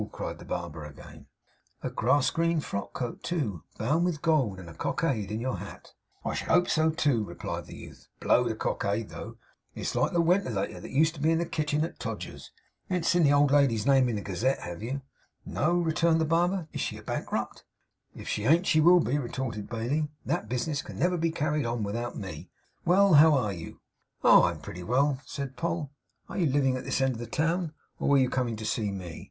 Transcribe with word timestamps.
cried 0.11 0.39
the 0.39 0.45
barber 0.45 0.83
again. 0.83 1.27
'A 1.83 1.91
grass 1.91 2.31
green 2.31 2.59
frock 2.59 2.91
coat, 2.91 3.21
too, 3.21 3.61
bound 3.77 4.03
with 4.03 4.19
gold; 4.23 4.57
and 4.57 4.67
a 4.67 4.73
cockade 4.73 5.29
in 5.29 5.39
your 5.39 5.57
hat!' 5.57 5.93
'I 6.25 6.33
should 6.33 6.47
hope 6.47 6.67
so,' 6.67 6.95
replied 7.19 7.67
the 7.67 7.75
youth. 7.75 8.07
'Blow 8.19 8.43
the 8.43 8.55
cockade, 8.55 9.09
though; 9.09 9.33
for, 9.35 9.35
except 9.35 9.35
that 9.35 9.39
it 9.39 9.39
don't 9.39 9.39
turn 9.53 9.63
round, 9.75 9.77
it's 9.77 9.95
like 9.95 10.13
the 10.13 10.69
wentilator 10.73 10.81
that 10.81 10.89
used 10.91 11.13
to 11.13 11.21
be 11.21 11.29
in 11.31 11.37
the 11.37 11.45
kitchen 11.45 11.81
winder 11.81 11.93
at 11.93 11.99
Todgers's. 11.99 12.49
You 12.89 12.95
ain't 12.95 13.05
seen 13.05 13.21
the 13.21 13.31
old 13.33 13.51
lady's 13.51 13.85
name 13.85 14.09
in 14.09 14.15
the 14.15 14.23
Gazette, 14.23 14.61
have 14.61 14.81
you?' 14.81 15.03
'No,' 15.45 15.73
returned 15.77 16.19
the 16.19 16.25
barber. 16.25 16.67
'Is 16.73 16.81
she 16.81 16.97
a 16.97 17.03
bankrupt?' 17.03 17.63
'If 18.15 18.27
she 18.27 18.45
ain't, 18.45 18.65
she 18.65 18.81
will 18.81 19.01
be,' 19.01 19.19
retorted 19.19 19.69
Bailey. 19.69 20.07
'That 20.25 20.49
bis'ness 20.49 20.83
never 20.89 21.15
can 21.15 21.19
be 21.21 21.29
carried 21.31 21.67
on 21.67 21.83
without 21.83 22.17
ME. 22.17 22.49
Well! 22.85 23.13
How 23.13 23.35
are 23.35 23.53
you?' 23.53 23.81
'Oh! 24.23 24.45
I'm 24.45 24.61
pretty 24.61 24.81
well,' 24.81 25.21
said 25.27 25.55
Poll. 25.57 25.91
'Are 26.27 26.39
you 26.39 26.47
living 26.47 26.75
at 26.75 26.85
this 26.85 27.01
end 27.01 27.13
of 27.13 27.19
the 27.19 27.27
town, 27.27 27.75
or 27.99 28.09
were 28.09 28.17
you 28.17 28.31
coming 28.31 28.55
to 28.55 28.65
see 28.65 28.91
me? 28.91 29.19